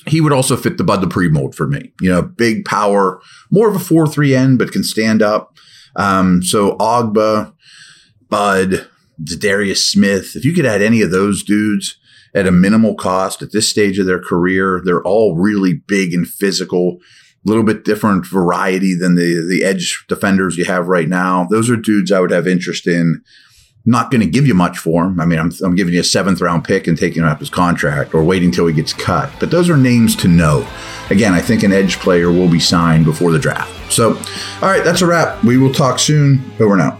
he 0.06 0.20
would 0.20 0.32
also 0.32 0.56
fit 0.56 0.78
the 0.78 0.84
Bud 0.84 1.00
Dupree 1.00 1.28
mold 1.28 1.54
for 1.54 1.66
me. 1.66 1.92
You 2.00 2.10
know, 2.10 2.22
big 2.22 2.64
power, 2.64 3.20
more 3.50 3.68
of 3.68 3.76
a 3.76 3.78
4 3.78 4.06
3 4.06 4.34
end, 4.34 4.58
but 4.58 4.72
can 4.72 4.84
stand 4.84 5.22
up. 5.22 5.56
Um, 5.96 6.42
so 6.42 6.76
Ogbah, 6.78 7.52
Bud, 8.28 8.88
Darius 9.22 9.86
Smith, 9.86 10.36
if 10.36 10.44
you 10.44 10.52
could 10.52 10.66
add 10.66 10.82
any 10.82 11.02
of 11.02 11.10
those 11.10 11.42
dudes 11.42 11.98
at 12.34 12.46
a 12.46 12.52
minimal 12.52 12.94
cost 12.94 13.42
at 13.42 13.52
this 13.52 13.68
stage 13.68 13.98
of 13.98 14.06
their 14.06 14.22
career, 14.22 14.80
they're 14.84 15.02
all 15.02 15.36
really 15.36 15.74
big 15.86 16.14
and 16.14 16.26
physical, 16.26 16.98
little 17.44 17.62
bit 17.62 17.84
different 17.84 18.26
variety 18.26 18.94
than 18.94 19.14
the 19.14 19.46
the 19.48 19.64
edge 19.64 20.04
defenders 20.08 20.56
you 20.56 20.64
have 20.64 20.88
right 20.88 21.08
now. 21.08 21.46
Those 21.50 21.70
are 21.70 21.76
dudes 21.76 22.12
I 22.12 22.20
would 22.20 22.30
have 22.30 22.46
interest 22.46 22.86
in. 22.86 23.22
Not 23.86 24.10
going 24.10 24.20
to 24.20 24.26
give 24.26 24.46
you 24.46 24.52
much 24.52 24.76
for 24.76 25.06
him. 25.06 25.18
I 25.18 25.24
mean, 25.24 25.38
I'm, 25.38 25.50
I'm 25.64 25.74
giving 25.74 25.94
you 25.94 26.00
a 26.00 26.04
seventh 26.04 26.42
round 26.42 26.64
pick 26.64 26.86
and 26.86 26.98
taking 26.98 27.22
up 27.22 27.40
his 27.40 27.48
contract 27.48 28.12
or 28.12 28.22
waiting 28.22 28.50
till 28.50 28.66
he 28.66 28.74
gets 28.74 28.92
cut. 28.92 29.32
But 29.40 29.50
those 29.50 29.70
are 29.70 29.76
names 29.76 30.14
to 30.16 30.28
know. 30.28 30.68
Again, 31.08 31.32
I 31.32 31.40
think 31.40 31.62
an 31.62 31.72
edge 31.72 31.98
player 31.98 32.30
will 32.30 32.50
be 32.50 32.60
signed 32.60 33.06
before 33.06 33.32
the 33.32 33.38
draft. 33.38 33.90
So, 33.90 34.10
all 34.60 34.68
right, 34.68 34.84
that's 34.84 35.00
a 35.00 35.06
wrap. 35.06 35.42
We 35.42 35.56
will 35.56 35.72
talk 35.72 35.98
soon. 35.98 36.42
Over 36.60 36.74
and 36.74 36.82
out. 36.82 36.99